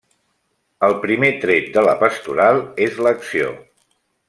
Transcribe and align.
El 0.87 0.95
primer 1.03 1.29
tret 1.43 1.67
de 1.77 1.83
la 1.89 1.95
pastoral 2.01 2.63
és 2.87 2.99
l'acció. 3.09 3.55